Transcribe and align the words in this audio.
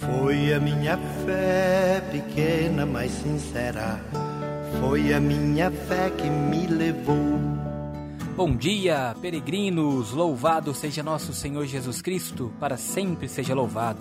Foi 0.00 0.54
a 0.54 0.58
minha 0.58 0.96
fé 1.26 2.02
pequena, 2.10 2.86
mas 2.86 3.10
sincera. 3.12 4.02
Foi 4.80 5.12
a 5.12 5.20
minha 5.20 5.70
fé 5.70 6.08
que 6.08 6.28
me 6.28 6.66
levou. 6.66 7.38
Bom 8.34 8.56
dia, 8.56 9.14
peregrinos! 9.20 10.12
Louvado 10.12 10.72
seja 10.72 11.02
nosso 11.02 11.34
Senhor 11.34 11.66
Jesus 11.66 12.00
Cristo, 12.00 12.50
para 12.58 12.78
sempre 12.78 13.28
seja 13.28 13.54
louvado. 13.54 14.00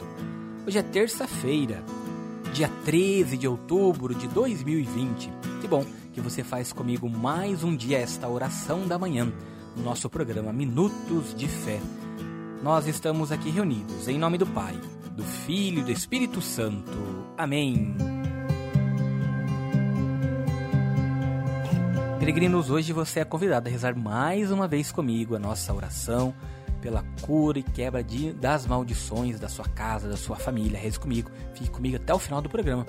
Hoje 0.66 0.78
é 0.78 0.84
terça-feira, 0.84 1.84
dia 2.54 2.72
13 2.86 3.36
de 3.36 3.48
outubro 3.48 4.16
de 4.16 4.30
2020. 4.30 5.30
Que 5.60 5.68
bom 5.68 5.84
que 6.14 6.22
você 6.22 6.46
faz 6.46 6.72
comigo 6.72 7.10
mais 7.10 7.62
um 7.62 7.76
dia 7.76 7.98
esta 7.98 8.30
oração 8.30 8.88
da 8.88 8.98
manhã, 8.98 9.30
no 9.76 9.84
nosso 9.84 10.10
programa 10.10 10.54
Minutos 10.54 11.36
de 11.36 11.48
Fé. 11.50 11.82
Nós 12.64 12.88
estamos 12.88 13.34
aqui 13.34 13.50
reunidos 13.50 14.08
em 14.08 14.18
nome 14.18 14.38
do 14.38 14.46
Pai 14.46 14.80
do 15.20 15.26
Filho 15.26 15.80
e 15.80 15.84
do 15.84 15.92
Espírito 15.92 16.40
Santo. 16.40 17.28
Amém. 17.38 17.94
Peregrinos, 22.18 22.70
hoje 22.70 22.94
você 22.94 23.20
é 23.20 23.26
convidado 23.26 23.68
a 23.68 23.72
rezar 23.72 23.98
mais 23.98 24.50
uma 24.50 24.66
vez 24.66 24.94
comigo 24.94 25.36
a 25.36 25.40
nossa 25.40 25.74
oração 25.74 26.34
pela 26.82 27.04
cura 27.22 27.60
e 27.60 27.64
quebra 27.64 28.02
de, 28.02 28.32
das 28.32 28.66
maldições 28.66 29.42
da 29.42 29.50
sua 29.50 29.68
casa, 29.68 30.08
da 30.08 30.16
sua 30.16 30.38
família. 30.38 30.80
Reze 30.80 30.98
comigo, 30.98 31.30
fique 31.54 31.70
comigo 31.70 31.98
até 31.98 32.14
o 32.14 32.20
final 32.20 32.42
do 32.42 32.48
programa. 32.48 32.86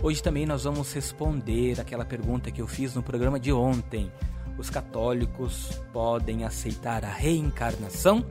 Hoje 0.00 0.22
também 0.22 0.46
nós 0.46 0.62
vamos 0.62 0.92
responder 0.92 1.80
aquela 1.80 2.04
pergunta 2.04 2.52
que 2.52 2.62
eu 2.62 2.68
fiz 2.68 2.94
no 2.94 3.02
programa 3.02 3.40
de 3.40 3.52
ontem. 3.52 4.12
Os 4.56 4.70
católicos 4.70 5.82
podem 5.92 6.44
aceitar 6.44 7.04
a 7.04 7.10
reencarnação? 7.10 8.24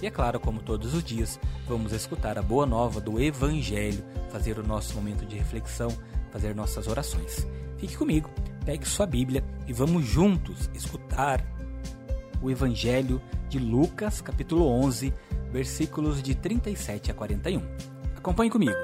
E 0.00 0.06
é 0.06 0.10
claro, 0.10 0.38
como 0.38 0.62
todos 0.62 0.94
os 0.94 1.02
dias, 1.02 1.40
vamos 1.66 1.92
escutar 1.92 2.38
a 2.38 2.42
boa 2.42 2.64
nova 2.64 3.00
do 3.00 3.20
Evangelho, 3.20 4.04
fazer 4.30 4.58
o 4.58 4.66
nosso 4.66 4.94
momento 4.94 5.26
de 5.26 5.36
reflexão, 5.36 5.88
fazer 6.30 6.54
nossas 6.54 6.86
orações. 6.86 7.46
Fique 7.78 7.96
comigo, 7.96 8.30
pegue 8.64 8.86
sua 8.86 9.06
Bíblia 9.06 9.44
e 9.66 9.72
vamos 9.72 10.04
juntos 10.04 10.70
escutar 10.72 11.44
o 12.40 12.48
Evangelho 12.48 13.20
de 13.48 13.58
Lucas, 13.58 14.20
capítulo 14.20 14.68
11, 14.68 15.12
versículos 15.50 16.22
de 16.22 16.34
37 16.34 17.10
a 17.10 17.14
41. 17.14 17.60
Acompanhe 18.16 18.50
comigo. 18.50 18.76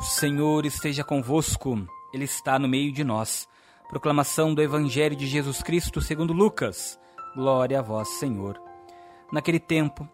O 0.00 0.04
Senhor 0.04 0.64
esteja 0.64 1.04
convosco. 1.04 1.86
Ele 2.12 2.24
está 2.24 2.58
no 2.58 2.66
meio 2.66 2.92
de 2.92 3.04
nós. 3.04 3.48
Proclamação 3.88 4.52
do 4.52 4.60
Evangelho 4.60 5.14
de 5.14 5.26
Jesus 5.26 5.62
Cristo 5.62 6.00
segundo 6.00 6.32
Lucas. 6.32 6.98
Glória 7.36 7.78
a 7.78 7.82
vós, 7.82 8.08
Senhor. 8.18 8.60
Naquele 9.32 9.60
tempo, 9.60 10.08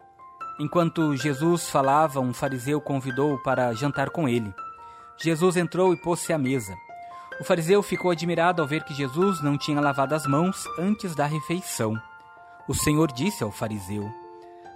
enquanto 0.60 1.16
Jesus 1.16 1.70
falava, 1.70 2.20
um 2.20 2.34
fariseu 2.34 2.80
convidou-o 2.82 3.42
para 3.42 3.72
jantar 3.72 4.10
com 4.10 4.28
ele. 4.28 4.52
Jesus 5.22 5.56
entrou 5.56 5.94
e 5.94 5.96
pôs-se 5.96 6.34
à 6.34 6.38
mesa. 6.38 6.76
O 7.40 7.44
fariseu 7.44 7.82
ficou 7.82 8.10
admirado 8.10 8.60
ao 8.60 8.68
ver 8.68 8.84
que 8.84 8.92
Jesus 8.92 9.42
não 9.42 9.56
tinha 9.56 9.80
lavado 9.80 10.14
as 10.14 10.26
mãos 10.26 10.64
antes 10.78 11.14
da 11.14 11.24
refeição. 11.24 11.98
O 12.68 12.74
Senhor 12.74 13.10
disse 13.10 13.42
ao 13.42 13.50
fariseu: 13.50 14.10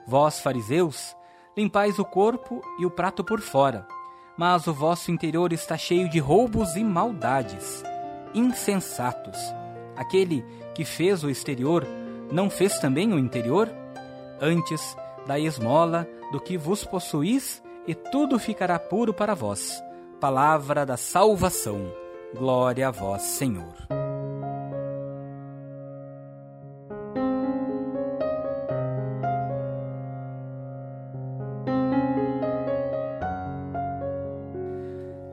Vós, 0.07 0.41
fariseus, 0.41 1.15
limpais 1.55 1.99
o 1.99 2.05
corpo 2.05 2.63
e 2.79 2.87
o 2.87 2.91
prato 2.91 3.23
por 3.23 3.41
fora 3.41 3.87
mas 4.37 4.67
o 4.67 4.73
vosso 4.73 5.11
interior 5.11 5.53
está 5.53 5.77
cheio 5.77 6.09
de 6.09 6.19
roubos 6.19 6.77
e 6.77 6.85
maldades. 6.85 7.83
Insensatos! 8.35 9.39
Aquele 9.97 10.45
que 10.75 10.85
fez 10.85 11.23
o 11.23 11.31
exterior 11.31 11.87
não 12.33 12.49
fez 12.49 12.79
também 12.79 13.13
o 13.13 13.19
interior? 13.19 13.69
Antes, 14.41 14.97
dai 15.27 15.47
esmola 15.47 16.09
do 16.33 16.41
que 16.41 16.57
vos 16.57 16.85
possuís, 16.85 17.63
e 17.87 17.95
tudo 17.95 18.39
ficará 18.39 18.79
puro 18.79 19.13
para 19.13 19.35
vós. 19.35 19.83
Palavra 20.21 20.87
da 20.87 20.97
salvação. 20.97 21.93
Glória 22.35 22.89
a 22.89 22.91
vós, 22.91 23.23
Senhor. 23.23 24.00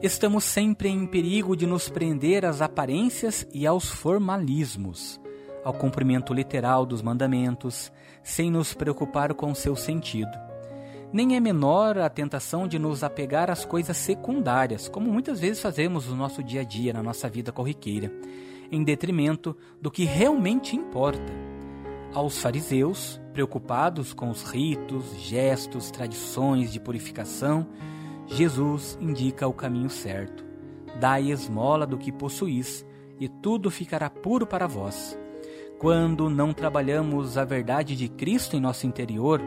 Estamos 0.07 0.45
sempre 0.45 0.87
em 0.87 1.05
perigo 1.05 1.53
de 1.53 1.67
nos 1.67 1.89
prender 1.89 2.45
às 2.45 2.61
aparências 2.61 3.45
e 3.53 3.67
aos 3.67 3.89
formalismos, 3.89 5.19
ao 5.65 5.73
cumprimento 5.73 6.33
literal 6.33 6.85
dos 6.85 7.01
mandamentos, 7.01 7.91
sem 8.23 8.49
nos 8.49 8.73
preocupar 8.73 9.33
com 9.33 9.53
seu 9.53 9.75
sentido. 9.75 10.31
Nem 11.11 11.35
é 11.35 11.41
menor 11.41 11.97
a 11.97 12.09
tentação 12.09 12.69
de 12.69 12.79
nos 12.79 13.03
apegar 13.03 13.51
às 13.51 13.65
coisas 13.65 13.97
secundárias, 13.97 14.87
como 14.87 15.11
muitas 15.11 15.41
vezes 15.41 15.61
fazemos 15.61 16.07
no 16.07 16.15
nosso 16.15 16.41
dia 16.41 16.61
a 16.61 16.63
dia, 16.63 16.93
na 16.93 17.03
nossa 17.03 17.27
vida 17.27 17.51
corriqueira, 17.51 18.09
em 18.71 18.85
detrimento 18.85 19.57
do 19.81 19.91
que 19.91 20.05
realmente 20.05 20.73
importa. 20.73 21.33
Aos 22.13 22.37
fariseus, 22.39 23.19
preocupados 23.33 24.13
com 24.13 24.29
os 24.29 24.41
ritos, 24.43 25.03
gestos, 25.17 25.91
tradições 25.91 26.71
de 26.71 26.79
purificação, 26.79 27.67
Jesus 28.27 28.97
indica 29.01 29.47
o 29.47 29.53
caminho 29.53 29.89
certo. 29.89 30.45
Dai 30.99 31.31
esmola 31.31 31.87
do 31.87 31.97
que 31.97 32.11
possuís, 32.11 32.85
e 33.19 33.27
tudo 33.27 33.71
ficará 33.71 34.09
puro 34.09 34.45
para 34.45 34.67
vós. 34.67 35.17
Quando 35.79 36.29
não 36.29 36.53
trabalhamos 36.53 37.37
a 37.37 37.45
verdade 37.45 37.95
de 37.95 38.07
Cristo 38.07 38.55
em 38.55 38.59
nosso 38.59 38.85
interior, 38.85 39.41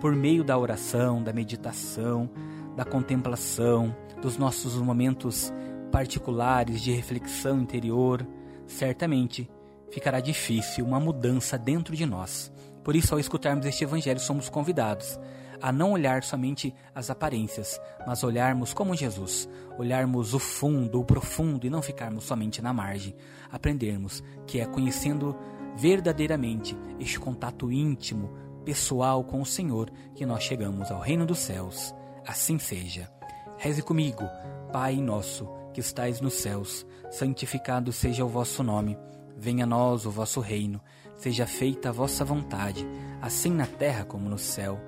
por 0.00 0.14
meio 0.14 0.44
da 0.44 0.56
oração, 0.58 1.22
da 1.22 1.32
meditação, 1.32 2.30
da 2.76 2.84
contemplação, 2.84 3.94
dos 4.20 4.36
nossos 4.36 4.76
momentos 4.76 5.52
particulares 5.90 6.80
de 6.80 6.92
reflexão 6.92 7.60
interior, 7.60 8.26
certamente 8.66 9.50
ficará 9.90 10.20
difícil 10.20 10.84
uma 10.84 11.00
mudança 11.00 11.56
dentro 11.56 11.96
de 11.96 12.04
nós. 12.04 12.52
Por 12.84 12.94
isso, 12.94 13.14
ao 13.14 13.20
escutarmos 13.20 13.66
este 13.66 13.84
Evangelho, 13.84 14.20
somos 14.20 14.48
convidados 14.48 15.18
a 15.60 15.72
não 15.72 15.92
olhar 15.92 16.22
somente 16.22 16.74
as 16.94 17.10
aparências, 17.10 17.80
mas 18.06 18.22
olharmos 18.22 18.72
como 18.72 18.94
Jesus, 18.94 19.48
olharmos 19.78 20.34
o 20.34 20.38
fundo, 20.38 21.00
o 21.00 21.04
profundo 21.04 21.66
e 21.66 21.70
não 21.70 21.82
ficarmos 21.82 22.24
somente 22.24 22.62
na 22.62 22.72
margem. 22.72 23.14
Aprendermos 23.50 24.22
que 24.46 24.60
é 24.60 24.66
conhecendo 24.66 25.36
verdadeiramente 25.76 26.76
este 26.98 27.18
contato 27.18 27.70
íntimo, 27.70 28.30
pessoal 28.64 29.24
com 29.24 29.40
o 29.40 29.46
Senhor 29.46 29.90
que 30.14 30.26
nós 30.26 30.42
chegamos 30.42 30.90
ao 30.90 31.00
reino 31.00 31.26
dos 31.26 31.38
céus. 31.38 31.94
Assim 32.26 32.58
seja. 32.58 33.10
Reze 33.56 33.82
comigo, 33.82 34.24
Pai 34.72 34.96
nosso, 34.96 35.48
que 35.72 35.80
estais 35.80 36.20
nos 36.20 36.34
céus, 36.34 36.86
santificado 37.10 37.92
seja 37.92 38.24
o 38.24 38.28
vosso 38.28 38.62
nome. 38.62 38.98
Venha 39.36 39.64
a 39.64 39.66
nós 39.66 40.04
o 40.04 40.10
vosso 40.10 40.40
reino, 40.40 40.80
seja 41.16 41.46
feita 41.46 41.88
a 41.88 41.92
vossa 41.92 42.24
vontade, 42.24 42.86
assim 43.22 43.50
na 43.50 43.66
terra 43.66 44.04
como 44.04 44.28
no 44.28 44.38
céu 44.38 44.87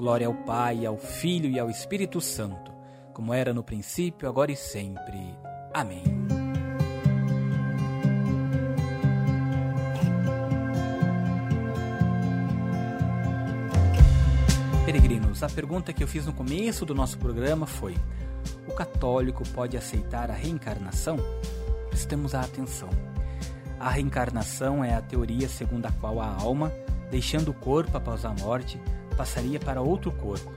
Glória 0.00 0.28
ao 0.28 0.32
Pai, 0.32 0.86
ao 0.86 0.96
Filho 0.96 1.50
e 1.50 1.60
ao 1.60 1.68
Espírito 1.68 2.22
Santo, 2.22 2.72
como 3.12 3.34
era 3.34 3.52
no 3.52 3.62
princípio, 3.62 4.26
agora 4.26 4.50
e 4.50 4.56
sempre. 4.56 5.36
Amém. 5.74 6.02
Peregrinos, 14.86 15.42
a 15.42 15.50
pergunta 15.50 15.92
que 15.92 16.02
eu 16.02 16.08
fiz 16.08 16.24
no 16.24 16.32
começo 16.32 16.86
do 16.86 16.94
nosso 16.94 17.18
programa 17.18 17.66
foi: 17.66 17.94
o 18.66 18.72
católico 18.72 19.46
pode 19.50 19.76
aceitar 19.76 20.30
a 20.30 20.34
reencarnação? 20.34 21.18
Prestemos 21.90 22.34
a 22.34 22.40
atenção. 22.40 22.88
A 23.78 23.90
reencarnação 23.90 24.82
é 24.82 24.94
a 24.94 25.02
teoria 25.02 25.46
segundo 25.46 25.84
a 25.84 25.92
qual 25.92 26.18
a 26.20 26.26
alma, 26.26 26.72
deixando 27.10 27.50
o 27.50 27.54
corpo 27.54 27.98
após 27.98 28.24
a 28.24 28.30
morte, 28.30 28.80
passaria 29.20 29.60
para 29.60 29.82
outro 29.82 30.10
corpo. 30.10 30.50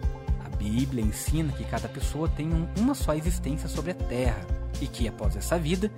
A 0.46 0.56
Bíblia 0.56 1.04
ensina 1.04 1.52
que 1.52 1.66
cada 1.66 1.90
pessoa 1.90 2.30
tem 2.30 2.50
uma 2.80 2.96
só 2.96 3.14
existência 3.14 3.68
sobre 3.68 3.92
a 3.92 3.94
terra 3.94 4.40
e 4.80 4.88
que, 4.88 5.06
após 5.06 5.36
essa 5.36 5.60
vida, 5.60 5.92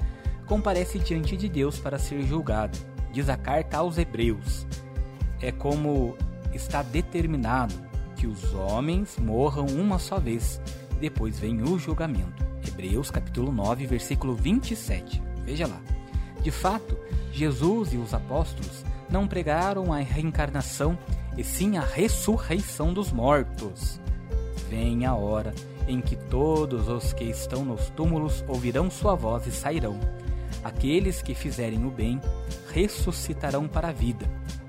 comparece 0.47 0.97
diante 0.97 1.37
de 1.37 1.47
Deus 1.47 1.77
para 1.77 1.99
ser 1.99 2.23
julgado. 2.23 2.75
Diz 3.11 3.29
a 3.29 3.37
carta 3.37 3.77
aos 3.77 3.99
Hebreus. 3.99 4.65
é 5.39 5.51
como 5.51 6.17
está 6.53 6.81
determinado 6.81 7.75
que 8.15 8.25
os 8.25 8.55
homens 8.55 9.19
morram 9.19 9.67
uma 9.67 9.99
só 9.99 10.17
vez, 10.17 10.59
depois 10.99 11.37
vem 11.37 11.61
o 11.61 11.77
julgamento. 11.77 12.43
Hebreus 12.67 13.11
capítulo 13.11 13.51
9, 13.51 13.85
versículo 13.85 14.33
27. 14.33 15.21
Veja 15.43 15.67
lá. 15.67 15.79
De 16.41 16.49
fato, 16.49 16.97
Jesus 17.31 17.93
e 17.93 17.97
os 17.97 18.11
apóstolos 18.11 18.83
não 19.07 19.27
pregaram 19.27 19.93
a 19.93 19.99
reencarnação, 19.99 20.97
e 21.37 21.43
sim 21.43 21.77
a 21.77 21.81
ressurreição 21.81 22.93
dos 22.93 23.11
mortos. 23.11 23.99
Vem 24.69 25.05
a 25.05 25.13
hora 25.15 25.53
em 25.87 26.01
que 26.01 26.15
todos 26.15 26.87
os 26.87 27.13
que 27.13 27.25
estão 27.25 27.63
nos 27.63 27.89
túmulos 27.91 28.43
ouvirão 28.47 28.89
sua 28.89 29.15
voz 29.15 29.45
e 29.45 29.51
sairão. 29.51 29.99
Aqueles 30.63 31.21
que 31.21 31.35
fizerem 31.35 31.85
o 31.85 31.91
bem 31.91 32.19
ressuscitarão 32.73 33.67
para 33.67 33.89
a 33.89 33.93
vida, 33.93 34.25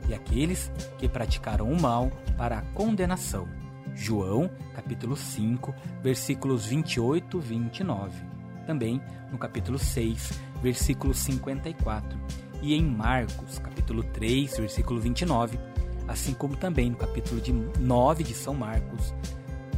e 0.09 0.15
aqueles 0.15 0.71
que 0.99 1.09
praticaram 1.09 1.71
o 1.71 1.81
mal 1.81 2.11
para 2.37 2.59
a 2.59 2.63
condenação. 2.63 3.49
João, 3.95 4.51
capítulo 4.75 5.17
5, 5.17 5.75
versículos 6.03 6.67
28 6.67 7.39
e 7.39 7.41
29. 7.41 8.23
Também 8.67 9.01
no 9.33 9.39
capítulo 9.39 9.79
6, 9.79 10.39
versículo 10.63 11.15
54. 11.15 12.19
E 12.61 12.75
em 12.75 12.85
Marcos, 12.85 13.59
capítulo 13.59 14.03
3, 14.03 14.59
versículo 14.59 15.01
29, 15.01 15.59
assim 16.09 16.33
como 16.33 16.57
também 16.57 16.91
no 16.91 16.97
capítulo 16.97 17.41
de 17.41 17.53
9 17.53 18.25
de 18.25 18.35
São 18.35 18.55
Marcos, 18.55 19.15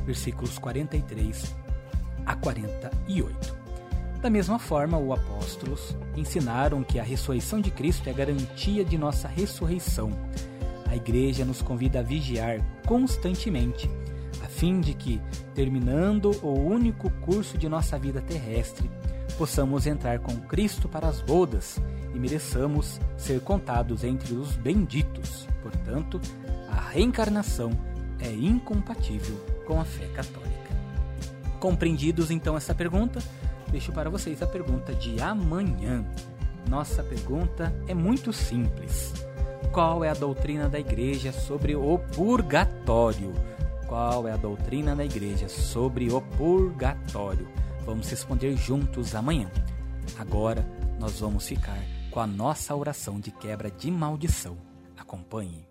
versículos 0.05 0.59
43 0.59 1.55
a 2.25 2.37
48. 2.37 3.57
Da 4.21 4.29
mesma 4.29 4.59
forma, 4.59 4.99
os 4.99 5.19
apóstolos 5.19 5.97
ensinaram 6.17 6.83
que 6.83 6.99
a 6.99 7.03
ressurreição 7.03 7.61
de 7.61 7.71
Cristo 7.71 8.09
é 8.09 8.11
a 8.11 8.15
garantia 8.15 8.85
de 8.85 8.99
nossa 8.99 9.29
ressurreição. 9.29 10.11
A 10.87 10.97
igreja 10.97 11.45
nos 11.45 11.63
convida 11.63 12.01
a 12.01 12.03
vigiar 12.03 12.61
constantemente, 12.85 13.89
a 14.43 14.49
fim 14.49 14.81
de 14.81 14.95
que, 14.95 15.21
terminando 15.55 16.33
o 16.43 16.53
único 16.53 17.11
curso 17.21 17.57
de 17.57 17.69
nossa 17.69 17.99
vida 17.99 18.21
terrestre, 18.21 18.91
possamos 19.37 19.87
entrar 19.87 20.19
com 20.19 20.35
Cristo 20.37 20.89
para 20.89 21.07
as 21.07 21.21
bodas 21.21 21.81
e 22.19 22.21
mereçamos 22.21 23.01
ser 23.17 23.41
contados 23.41 24.03
entre 24.03 24.35
os 24.35 24.57
benditos. 24.57 25.47
Portanto, 25.63 26.21
a 26.69 26.91
reencarnação 26.91 27.71
é 28.19 28.33
incompatível 28.33 29.37
com 29.65 29.81
a 29.81 29.85
fé 29.85 30.07
católica. 30.09 30.49
Compreendidos 31.61 32.31
então 32.31 32.57
essa 32.57 32.75
pergunta, 32.75 33.21
deixo 33.71 33.93
para 33.93 34.11
vocês 34.11 34.43
a 34.43 34.47
pergunta 34.47 34.93
de 34.93 35.21
amanhã. 35.21 36.05
Nossa 36.69 37.05
pergunta 37.05 37.73
é 37.87 37.95
muito 37.95 38.33
simples. 38.33 39.15
Qual 39.73 40.05
é 40.05 40.11
a 40.11 40.15
doutrina 40.15 40.69
da 40.69 40.81
igreja 40.81 41.33
sobre 41.33 41.77
o 41.77 41.99
purgatório? 41.99 43.33
Qual 43.87 44.27
é 44.27 44.33
a 44.33 44.37
doutrina 44.37 44.95
da 44.95 45.05
igreja 45.05 45.49
sobre 45.49 46.11
o 46.13 46.21
purgatório? 46.21 47.49
Vamos 47.87 48.11
responder 48.11 48.57
juntos 48.57 49.15
amanhã. 49.15 49.51
Agora 50.19 50.67
nós 50.99 51.21
vamos 51.21 51.47
ficar 51.47 51.79
com 52.11 52.21
a 52.21 52.27
nossa 52.27 52.75
oração 52.75 53.21
de 53.21 53.31
quebra 53.31 53.71
de 53.71 53.91
maldição. 53.91 54.57
Acompanhe. 54.97 55.67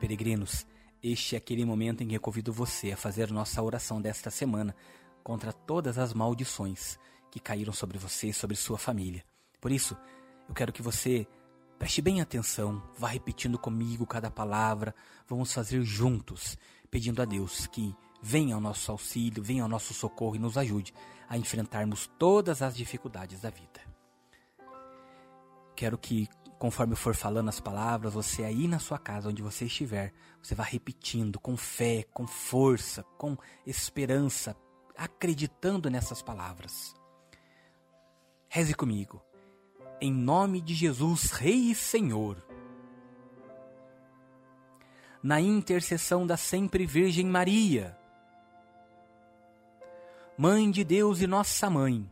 Peregrinos, 0.00 0.66
este 1.02 1.34
é 1.34 1.38
aquele 1.38 1.64
momento 1.64 2.02
em 2.02 2.08
que 2.08 2.14
eu 2.14 2.20
convido 2.20 2.52
você 2.52 2.92
a 2.92 2.96
fazer 2.96 3.30
nossa 3.30 3.62
oração 3.62 4.00
desta 4.00 4.30
semana 4.30 4.74
contra 5.22 5.52
todas 5.52 5.96
as 5.98 6.12
maldições 6.12 6.98
que 7.30 7.40
caíram 7.40 7.72
sobre 7.72 7.98
você 7.98 8.28
e 8.28 8.32
sobre 8.32 8.56
sua 8.56 8.76
família. 8.76 9.24
Por 9.64 9.72
isso, 9.72 9.96
eu 10.46 10.54
quero 10.54 10.70
que 10.70 10.82
você 10.82 11.26
preste 11.78 12.02
bem 12.02 12.20
atenção, 12.20 12.82
vá 12.98 13.08
repetindo 13.08 13.58
comigo 13.58 14.06
cada 14.06 14.30
palavra, 14.30 14.94
vamos 15.26 15.54
fazer 15.54 15.82
juntos, 15.82 16.58
pedindo 16.90 17.22
a 17.22 17.24
Deus 17.24 17.66
que 17.68 17.96
venha 18.20 18.56
ao 18.56 18.60
nosso 18.60 18.92
auxílio, 18.92 19.42
venha 19.42 19.62
ao 19.62 19.68
nosso 19.68 19.94
socorro 19.94 20.36
e 20.36 20.38
nos 20.38 20.58
ajude 20.58 20.92
a 21.26 21.38
enfrentarmos 21.38 22.10
todas 22.18 22.60
as 22.60 22.76
dificuldades 22.76 23.40
da 23.40 23.48
vida. 23.48 23.80
Quero 25.74 25.96
que 25.96 26.28
conforme 26.58 26.92
eu 26.92 26.98
for 26.98 27.14
falando 27.14 27.48
as 27.48 27.58
palavras, 27.58 28.12
você 28.12 28.44
aí 28.44 28.68
na 28.68 28.78
sua 28.78 28.98
casa, 28.98 29.30
onde 29.30 29.40
você 29.40 29.64
estiver, 29.64 30.12
você 30.42 30.54
vá 30.54 30.64
repetindo 30.64 31.40
com 31.40 31.56
fé, 31.56 32.04
com 32.12 32.26
força, 32.26 33.02
com 33.16 33.34
esperança, 33.64 34.54
acreditando 34.94 35.88
nessas 35.88 36.20
palavras. 36.20 36.94
Reze 38.46 38.74
comigo. 38.74 39.24
Em 40.00 40.12
nome 40.12 40.60
de 40.60 40.74
Jesus, 40.74 41.30
Rei 41.30 41.70
e 41.70 41.74
Senhor. 41.74 42.36
Na 45.22 45.40
intercessão 45.40 46.26
da 46.26 46.36
sempre 46.36 46.84
Virgem 46.84 47.26
Maria, 47.26 47.96
Mãe 50.36 50.68
de 50.68 50.82
Deus 50.82 51.20
e 51.20 51.28
nossa 51.28 51.70
mãe, 51.70 52.10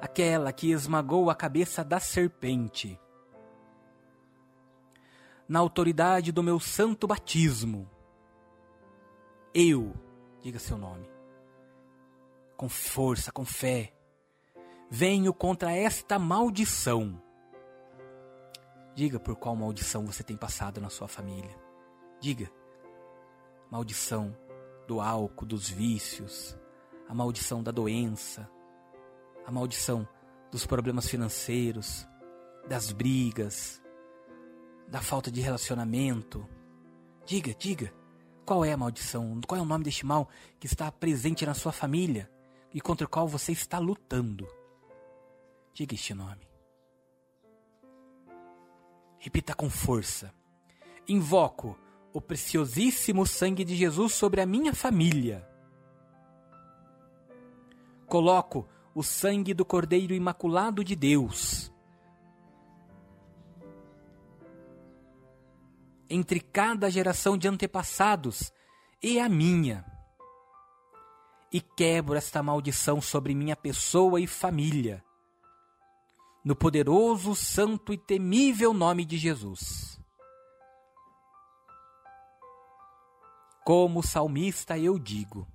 aquela 0.00 0.50
que 0.50 0.70
esmagou 0.70 1.28
a 1.28 1.34
cabeça 1.34 1.84
da 1.84 2.00
serpente. 2.00 2.98
Na 5.46 5.58
autoridade 5.58 6.32
do 6.32 6.42
meu 6.42 6.58
santo 6.58 7.06
batismo, 7.06 7.86
eu, 9.52 9.94
diga 10.40 10.58
seu 10.58 10.78
nome, 10.78 11.06
com 12.56 12.66
força, 12.66 13.30
com 13.30 13.44
fé, 13.44 13.92
venho 14.94 15.34
contra 15.34 15.72
esta 15.72 16.20
maldição. 16.20 17.20
Diga 18.94 19.18
por 19.18 19.34
qual 19.34 19.56
maldição 19.56 20.06
você 20.06 20.22
tem 20.22 20.36
passado 20.36 20.80
na 20.80 20.88
sua 20.88 21.08
família. 21.08 21.50
Diga. 22.20 22.48
Maldição 23.68 24.36
do 24.86 25.00
álcool, 25.00 25.46
dos 25.46 25.68
vícios, 25.68 26.56
a 27.08 27.14
maldição 27.14 27.60
da 27.60 27.72
doença, 27.72 28.48
a 29.44 29.50
maldição 29.50 30.06
dos 30.48 30.64
problemas 30.64 31.08
financeiros, 31.08 32.06
das 32.68 32.92
brigas, 32.92 33.82
da 34.86 35.00
falta 35.00 35.28
de 35.28 35.40
relacionamento. 35.40 36.48
Diga, 37.26 37.52
diga, 37.52 37.92
qual 38.46 38.64
é 38.64 38.72
a 38.72 38.76
maldição? 38.76 39.40
Qual 39.44 39.58
é 39.58 39.62
o 39.62 39.66
nome 39.66 39.82
deste 39.82 40.06
mal 40.06 40.28
que 40.60 40.68
está 40.68 40.92
presente 40.92 41.44
na 41.44 41.52
sua 41.52 41.72
família 41.72 42.30
e 42.72 42.80
contra 42.80 43.04
o 43.04 43.10
qual 43.10 43.26
você 43.26 43.50
está 43.50 43.80
lutando? 43.80 44.46
Diga 45.74 45.94
este 45.94 46.14
nome. 46.14 46.48
Repita 49.18 49.54
com 49.54 49.68
força. 49.68 50.32
Invoco 51.08 51.76
o 52.12 52.20
preciosíssimo 52.20 53.26
sangue 53.26 53.64
de 53.64 53.74
Jesus 53.74 54.14
sobre 54.14 54.40
a 54.40 54.46
minha 54.46 54.72
família. 54.72 55.46
Coloco 58.06 58.68
o 58.94 59.02
sangue 59.02 59.52
do 59.52 59.64
Cordeiro 59.64 60.14
Imaculado 60.14 60.84
de 60.84 60.94
Deus. 60.94 61.72
Entre 66.08 66.38
cada 66.38 66.88
geração 66.88 67.36
de 67.36 67.48
antepassados 67.48 68.52
e 69.02 69.18
a 69.18 69.28
minha. 69.28 69.84
E 71.52 71.60
quebro 71.60 72.14
esta 72.14 72.40
maldição 72.44 73.00
sobre 73.00 73.34
minha 73.34 73.56
pessoa 73.56 74.20
e 74.20 74.26
família. 74.28 75.03
No 76.44 76.54
poderoso, 76.54 77.34
santo 77.34 77.92
e 77.92 77.96
temível 77.96 78.74
nome 78.74 79.04
de 79.04 79.16
Jesus. 79.16 79.98
Como 83.64 84.02
salmista 84.02 84.78
eu 84.78 84.98
digo: 84.98 85.48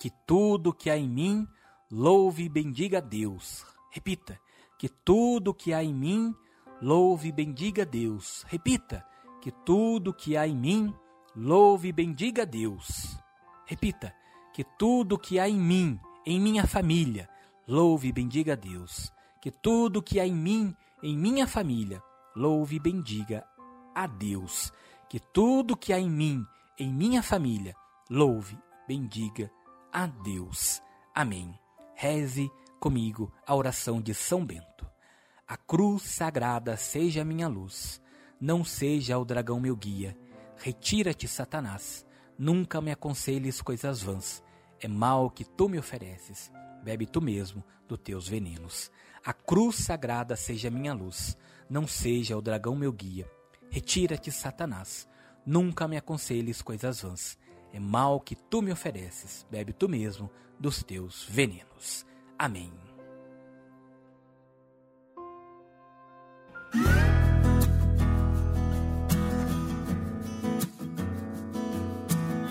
que 0.00 0.10
tudo 0.26 0.72
que 0.72 0.88
há 0.88 0.96
em 0.96 1.06
mim 1.06 1.46
louve 1.90 2.44
e 2.44 2.48
bendiga 2.48 2.98
a 2.98 3.00
Deus. 3.02 3.66
Repita, 3.90 4.40
que 4.78 4.88
tudo 4.88 5.52
que 5.52 5.74
há 5.74 5.84
em 5.84 5.92
mim, 5.92 6.34
louve 6.80 7.28
e 7.28 7.32
bendiga 7.32 7.82
a 7.82 7.84
Deus. 7.84 8.46
Repita, 8.48 9.06
que 9.42 9.50
tudo 9.50 10.14
que 10.14 10.38
há 10.38 10.48
em 10.48 10.56
mim, 10.56 10.94
louve 11.36 11.88
e 11.88 11.92
bendiga 11.92 12.42
a 12.42 12.46
Deus. 12.46 13.18
Repita, 13.66 14.14
que 14.54 14.64
tudo 14.64 15.18
que 15.18 15.38
há 15.38 15.46
em 15.46 15.58
mim, 15.58 16.00
em 16.24 16.40
minha 16.40 16.66
família, 16.66 17.28
louve 17.68 18.08
e 18.08 18.12
bendiga 18.12 18.54
a 18.54 18.56
Deus. 18.56 19.12
Que 19.40 19.50
tudo 19.50 20.02
que 20.02 20.20
há 20.20 20.26
em 20.26 20.34
mim, 20.34 20.74
em 21.02 21.16
minha 21.16 21.46
família, 21.46 22.02
louve 22.36 22.76
e 22.76 22.80
bendiga 22.80 23.44
a 23.94 24.06
Deus. 24.06 24.72
Que 25.08 25.18
tudo 25.18 25.76
que 25.76 25.92
há 25.92 25.98
em 25.98 26.10
mim, 26.10 26.44
em 26.78 26.92
minha 26.92 27.22
família, 27.22 27.74
louve 28.08 28.58
bendiga 28.86 29.50
a 29.92 30.06
Deus. 30.06 30.82
Amém 31.14 31.58
reze 32.00 32.50
comigo 32.80 33.30
a 33.46 33.54
oração 33.54 34.00
de 34.00 34.14
São 34.14 34.42
Bento. 34.42 34.86
A 35.46 35.54
cruz 35.54 36.04
sagrada 36.04 36.74
seja 36.74 37.22
minha 37.22 37.46
luz, 37.46 38.00
não 38.40 38.64
seja 38.64 39.18
o 39.18 39.24
dragão 39.24 39.60
meu 39.60 39.76
guia. 39.76 40.16
Retira-te, 40.56 41.28
Satanás, 41.28 42.06
nunca 42.38 42.80
me 42.80 42.90
aconselhes 42.90 43.60
coisas 43.60 44.00
vãs. 44.00 44.42
É 44.80 44.88
mal 44.88 45.28
que 45.28 45.44
tu 45.44 45.68
me 45.68 45.78
ofereces, 45.78 46.50
bebe 46.82 47.06
tu 47.06 47.20
mesmo 47.20 47.64
dos 47.86 47.98
teus 47.98 48.28
venenos. 48.28 48.90
A 49.24 49.32
cruz 49.32 49.76
sagrada 49.76 50.36
seja 50.36 50.70
minha 50.70 50.94
luz, 50.94 51.36
não 51.68 51.86
seja 51.86 52.36
o 52.36 52.42
dragão 52.42 52.74
meu 52.74 52.92
guia. 52.92 53.30
Retira-te, 53.70 54.32
Satanás, 54.32 55.08
nunca 55.44 55.86
me 55.86 55.96
aconselhes 55.96 56.62
coisas 56.62 57.02
vãs. 57.02 57.38
É 57.72 57.78
mal 57.78 58.20
que 58.20 58.34
tu 58.34 58.62
me 58.62 58.72
ofereces, 58.72 59.46
bebe 59.50 59.72
tu 59.72 59.88
mesmo 59.88 60.30
dos 60.58 60.82
teus 60.82 61.24
venenos. 61.24 62.04
Amém. 62.38 62.89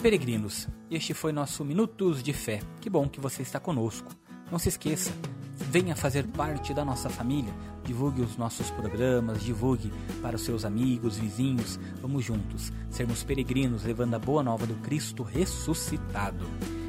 Peregrinos, 0.01 0.65
este 0.89 1.13
foi 1.13 1.33
nosso 1.33 1.65
Minutos 1.65 2.23
de 2.23 2.31
Fé. 2.31 2.61
Que 2.79 2.89
bom 2.89 3.09
que 3.09 3.19
você 3.19 3.41
está 3.41 3.59
conosco. 3.59 4.09
Não 4.49 4.57
se 4.57 4.69
esqueça, 4.69 5.11
venha 5.57 5.93
fazer 5.93 6.25
parte 6.27 6.73
da 6.73 6.85
nossa 6.85 7.09
família. 7.09 7.53
Divulgue 7.83 8.21
os 8.21 8.37
nossos 8.37 8.71
programas, 8.71 9.43
divulgue 9.43 9.91
para 10.21 10.37
os 10.37 10.43
seus 10.43 10.63
amigos, 10.63 11.17
vizinhos. 11.17 11.77
Vamos 12.01 12.23
juntos, 12.23 12.71
sermos 12.89 13.23
peregrinos 13.23 13.83
levando 13.83 14.13
a 14.13 14.19
boa 14.19 14.41
nova 14.41 14.65
do 14.65 14.75
Cristo 14.75 15.21
ressuscitado. 15.21 16.45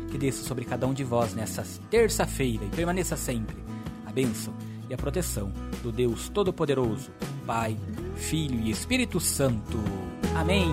Que 0.08 0.16
desça 0.16 0.44
sobre 0.44 0.64
cada 0.64 0.86
um 0.86 0.94
de 0.94 1.02
vós 1.02 1.34
nessa 1.34 1.64
terça-feira 1.90 2.64
e 2.64 2.68
permaneça 2.68 3.16
sempre 3.16 3.56
a 4.06 4.12
bênção 4.12 4.54
e 4.88 4.94
a 4.94 4.96
proteção 4.96 5.52
do 5.82 5.90
Deus 5.90 6.28
Todo-Poderoso, 6.28 7.10
Pai, 7.44 7.76
Filho 8.14 8.60
e 8.60 8.70
Espírito 8.70 9.18
Santo. 9.18 9.78
Amém. 10.36 10.72